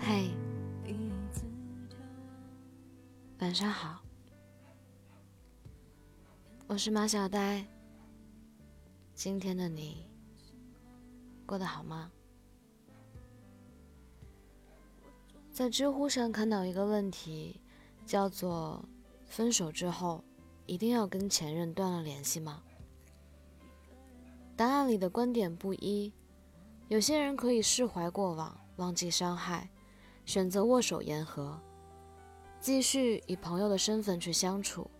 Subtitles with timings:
[0.00, 0.30] 嘿，
[3.38, 4.00] 晚上好，
[6.66, 7.62] 我是马小呆。
[9.14, 10.06] 今天的你
[11.44, 12.10] 过得好吗？
[15.52, 17.60] 在知乎上看到一个问题，
[18.06, 18.82] 叫做
[19.28, 20.24] “分手之后
[20.64, 22.62] 一定要跟前任断了联系吗？”
[24.56, 26.10] 答案里的观点不一，
[26.90, 29.70] 有些人可以释怀过往，忘记伤害，
[30.26, 31.56] 选择握手言和，
[32.60, 34.90] 继续以朋友的身份去相处，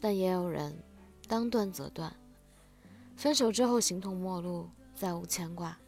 [0.00, 0.82] 但也有人
[1.28, 2.16] 当断则断。
[3.18, 5.78] 分手之后形同陌路，再无牵挂，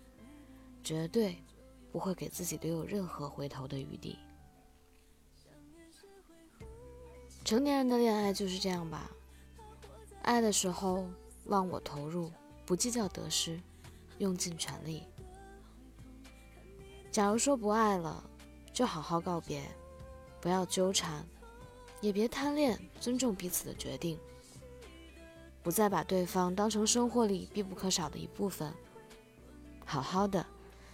[0.84, 1.42] 绝对
[1.90, 4.18] 不会给自己留有任何回头的余地。
[7.42, 9.10] 成年人的恋爱就是这样吧，
[10.20, 11.08] 爱的时候
[11.46, 12.30] 忘我投入，
[12.66, 13.58] 不计较得失，
[14.20, 15.02] 用尽全力。
[17.10, 18.22] 假如说不爱了，
[18.72, 19.62] 就好好告别，
[20.40, 21.26] 不要纠缠，
[22.00, 24.16] 也别贪恋，尊重彼此的决定。
[25.62, 28.72] 不再把对方当成生活里必不可少的一部分，
[29.84, 30.46] 好好的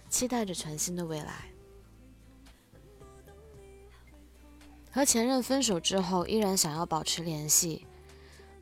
[0.09, 1.45] 期待着全新的未来。
[4.91, 7.85] 和前任分手之后，依然想要保持联系，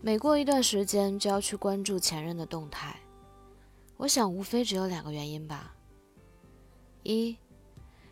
[0.01, 2.99] 每过一段时间就要去关注前任的动态。
[3.97, 5.73] 我想，无非只有两个原因吧：
[7.03, 7.37] 一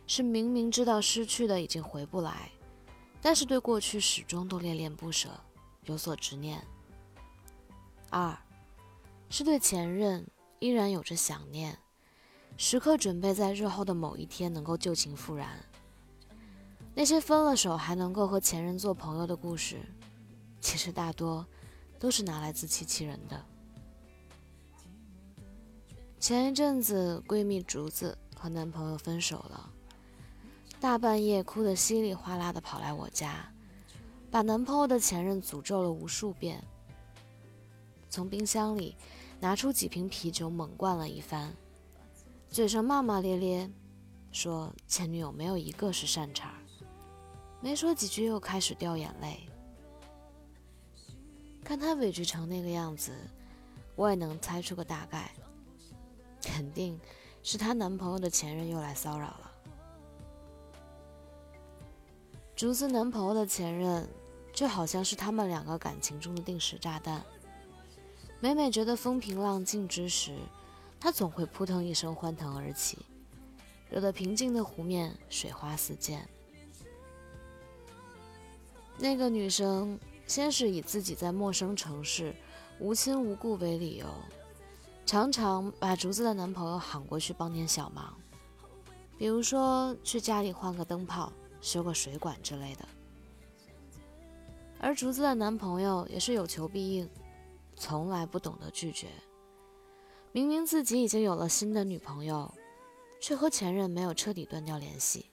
[0.06, 2.50] 是明明知道失去的已经回不来，
[3.20, 5.28] 但是对过去始终都恋恋不舍，
[5.84, 6.64] 有所执念。
[8.10, 8.36] 二，
[9.28, 10.26] 是对前任
[10.58, 11.78] 依然有着想念，
[12.56, 15.62] 时刻准备在日后的某一天能够旧情复燃。
[16.94, 19.80] 那些分了手还能够和前任做朋友的故事，
[20.60, 21.44] 其实大多
[21.98, 23.44] 都是拿来自欺欺人的。
[26.24, 29.70] 前一阵子，闺蜜竹子和男朋友分手了，
[30.80, 33.52] 大半夜哭得稀里哗啦的跑来我家，
[34.30, 36.64] 把男朋友的前任诅咒了无数遍。
[38.08, 38.96] 从冰箱里
[39.38, 41.54] 拿出几瓶啤酒，猛灌了一番，
[42.48, 43.70] 嘴上骂骂咧咧，
[44.32, 46.54] 说前女友没有一个是善茬。
[47.60, 49.46] 没说几句，又开始掉眼泪。
[51.62, 53.12] 看他委屈成那个样子，
[53.94, 55.30] 我也能猜出个大概，
[56.44, 57.00] 肯定
[57.42, 59.50] 是她男朋友的前任又来骚扰了。
[62.54, 64.08] 竹子男朋友的前任，
[64.52, 67.24] 就好像是他们两个感情中的定时炸弹。
[68.40, 70.36] 每每觉得风平浪静之时，
[71.00, 72.98] 他总会扑腾一声欢腾而起，
[73.90, 76.26] 惹得平静的湖面水花四溅。
[78.96, 82.32] 那个女生先是以自己在陌生城市
[82.78, 84.06] 无亲无故为理由，
[85.06, 88.14] 常常把竹子的男朋友喊过去帮点小忙，
[89.18, 92.88] 比如说去家里换个灯泡、修个水管之类的。
[94.80, 97.08] 而竹子的男朋友也是有求必应。
[97.76, 99.08] 从来不懂得拒绝，
[100.30, 102.54] 明明自己已经有了新的女朋友，
[103.20, 105.26] 却和前任没有彻底断掉联系。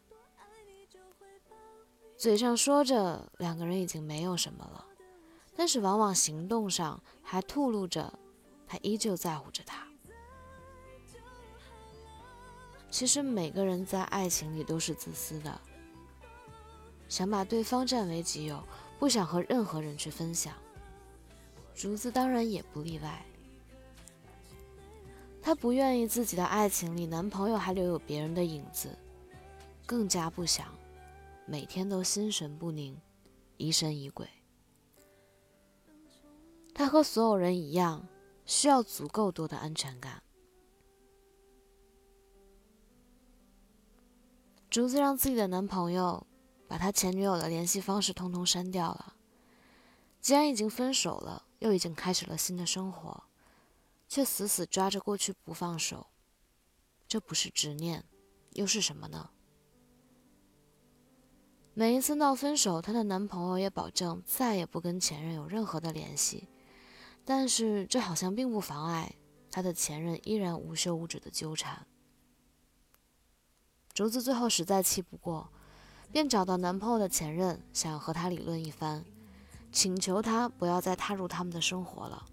[2.18, 4.84] 嘴上说着两个人已经没有什么了，
[5.56, 8.12] 但是往往行动上还吐露着
[8.72, 9.86] 他依旧在乎着她。
[12.90, 15.60] 其实每个人在爱情里都是自私的，
[17.10, 18.64] 想把对方占为己有，
[18.98, 20.54] 不想和任何人去分享。
[21.76, 23.26] 竹子当然也不例外，
[25.42, 28.98] 她不愿意自己的爱情里男朋友还留有别人的影子，
[29.86, 30.74] 更加不想
[31.46, 32.98] 每天都心神不宁、
[33.58, 34.26] 疑神疑鬼。
[36.74, 38.08] 她和所有人一样，
[38.52, 40.22] 需要足够多的安全感。
[44.70, 46.28] 竹子让自己的男朋友
[46.68, 49.16] 把他前女友的联系方式通通删掉了。
[50.20, 51.46] 既然已经分手了。
[51.62, 53.26] 又已经开始了新的生活，
[54.10, 56.08] 却死死抓着过去不放手，
[57.08, 58.04] 这不是执念，
[58.54, 59.30] 又是什么呢？
[61.76, 66.48] 每一次闹分手，她的男朋友也保证再也不跟前任有任何的联系，
[67.34, 69.16] 但是这好像并不妨碍
[69.50, 71.88] 她的前任依然无休无止的纠缠。
[73.94, 75.50] 竹子最后实在气不过，
[76.12, 79.06] 便找到男朋友的前任，想和他理论一番。
[79.72, 82.26] 请求他不要再踏入他们的生活了。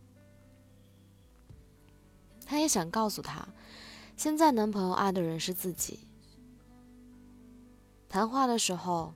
[2.44, 3.46] 他也想告诉他，
[4.16, 6.08] 现在男朋友爱的人是自己。
[8.08, 9.14] 谈话的时候，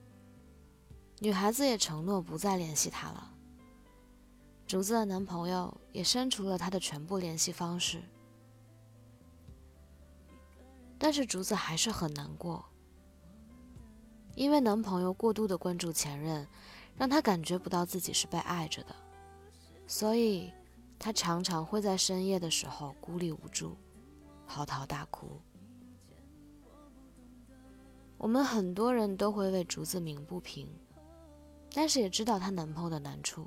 [1.18, 3.31] 女孩子也承诺不再联系他了。
[4.72, 8.02] 竹子的男朋友也删除了他的全部联系方式。
[10.98, 12.64] 但是竹子还是很难过，
[14.34, 16.48] 因为男朋友过度的关注前任，
[16.96, 18.96] 让她感觉不到自己是被爱着的，
[19.86, 20.50] 所以
[20.98, 23.76] 她常常会在深夜的时候孤立无助，
[24.46, 25.38] 嚎啕大哭。
[28.16, 30.66] 我们很多人都会为竹子鸣不平，
[31.74, 33.46] 但是也知道她男朋友的难处。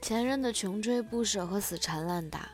[0.00, 2.50] 前任的穷追不舍和死缠烂打，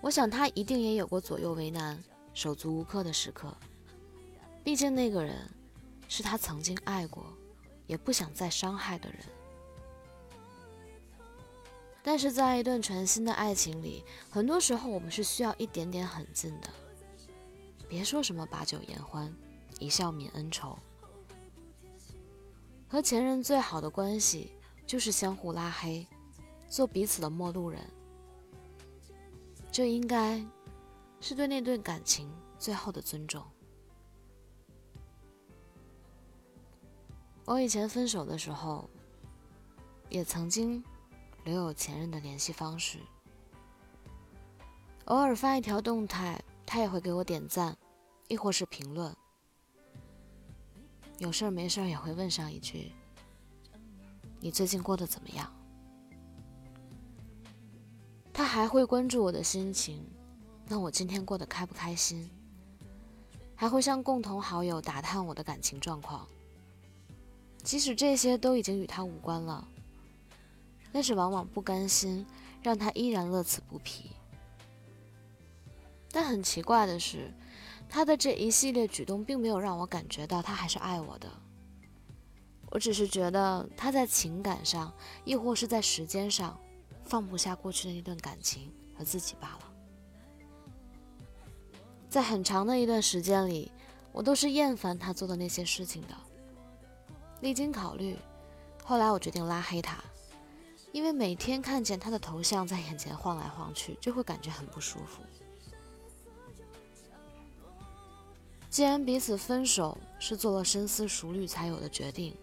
[0.00, 2.02] 我想他一定也有过左右为难、
[2.34, 3.56] 手足无措的时刻。
[4.62, 5.50] 毕竟那个人
[6.08, 7.26] 是他曾经爱过，
[7.86, 9.18] 也不想再伤害的人。
[12.02, 16.68] 但是在一段全新的爱情里，很多时候我们是需要一点点狠劲的。
[17.88, 19.32] 别说什么把酒言欢。
[19.78, 20.78] 一笑泯恩仇。
[22.86, 24.52] 和前任最好的关系
[24.86, 26.06] 就是相互拉黑，
[26.72, 27.78] 做彼此的陌路人。
[29.70, 30.42] 这应该
[31.20, 33.44] 是对那段感情最后的尊重。
[37.44, 38.88] 我以前分手的时候，
[40.08, 40.82] 也曾经
[41.44, 42.98] 留有前任的联系方式，
[45.04, 47.76] 偶尔发一条动态，他也会给我点赞，
[48.28, 49.14] 亦或是评论。
[51.18, 52.92] 有事儿没事儿也会问上一句
[54.40, 55.54] ：“你最近过得怎么样？”
[58.52, 60.04] 还会关注我的心情，
[60.68, 62.28] 问我今天过得开不开心，
[63.56, 66.28] 还会向共同好友打探我的感情状况。
[67.62, 69.66] 即使这些都已经与他无关了，
[70.92, 72.26] 但是往往不甘心，
[72.62, 74.10] 让他依然乐此不疲。
[76.10, 77.32] 但很奇怪的是。
[77.88, 81.28] 他的这一系列举动并没有让我感觉到他还是爱我的，
[82.70, 84.92] 我只是觉得他在情感上，
[85.24, 86.58] 亦或是在时间上，
[87.04, 89.72] 放不下过去的那段感情和自己罢了。
[92.08, 93.72] 在很长的一段时间里，
[94.12, 96.08] 我都是厌烦他做的那些事情的。
[97.40, 98.16] 历经考虑，
[98.84, 99.98] 后来我决定拉黑他，
[100.92, 105.22] 因为每天看见他的头像在眼前晃来晃去，就会感觉很不舒服。
[108.68, 112.34] 既然彼此分手是做了深思熟虑才有的决定，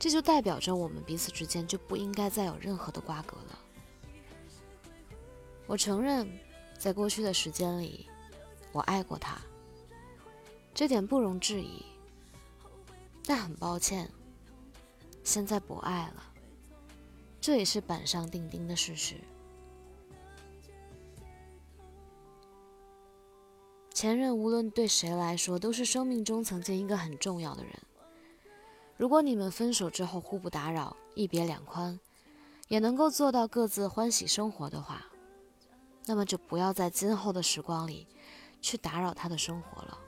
[0.00, 3.58] 这就代表着我们彼此之间就不应该再有任何的瓜葛了。
[5.66, 6.26] 我承认，
[6.78, 8.08] 在过去的时间里，
[8.72, 9.38] 我爱过他，
[10.72, 11.84] 这点不容置疑。
[13.26, 14.10] 但很抱歉，
[15.22, 16.32] 现在不爱了，
[17.38, 19.16] 这也是板上钉钉的事实。
[23.92, 27.72] 前任无论对谁来说都是生命中曾经一个很重要的人。
[29.00, 31.98] 如果你们分手之后互不打扰，一别两宽，
[32.68, 35.06] 也能够做到各自欢喜生活的话，
[36.04, 38.06] 那么就不要在今后的时光里
[38.60, 39.98] 去打扰他的生活了。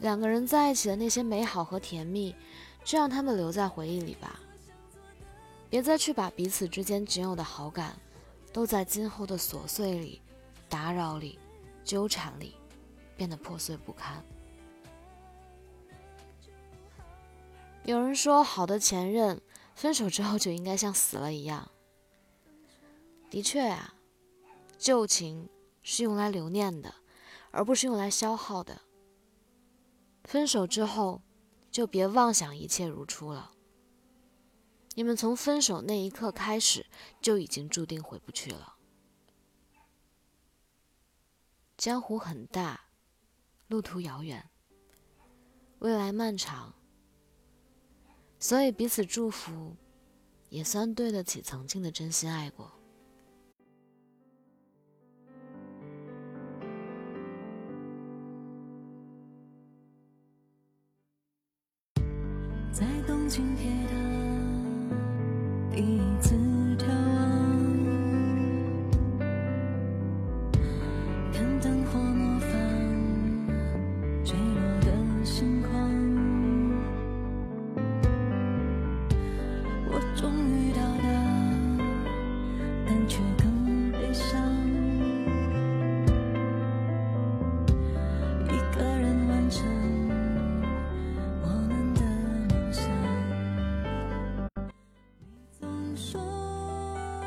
[0.00, 2.34] 两个人在一起的那些美好和甜蜜，
[2.82, 4.40] 就让他们留在回忆里吧。
[5.68, 7.94] 别再去把彼此之间仅有的好感，
[8.50, 10.22] 都在今后的琐碎里。
[10.70, 11.38] 打扰里，
[11.84, 12.54] 纠缠里，
[13.14, 14.24] 变得破碎不堪。
[17.84, 19.42] 有人说，好的前任
[19.74, 21.70] 分手之后就应该像死了一样。
[23.28, 23.94] 的确啊，
[24.78, 25.50] 旧情
[25.82, 26.94] 是用来留念的，
[27.50, 28.80] 而不是用来消耗的。
[30.24, 31.20] 分手之后，
[31.70, 33.52] 就别妄想一切如初了。
[34.94, 36.86] 你们从分手那一刻开始，
[37.20, 38.76] 就已经注定回不去了。
[41.76, 42.86] 江湖很大，
[43.66, 44.48] 路途遥远，
[45.80, 46.72] 未来漫长，
[48.44, 49.74] 所以彼此祝福，
[50.50, 52.70] 也算对得起曾经的真心爱过。
[62.70, 64.13] 在东京铁塔，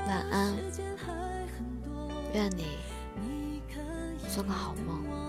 [0.08, 0.56] 晚安
[2.34, 2.80] 愿你
[4.34, 5.27] 做个好梦。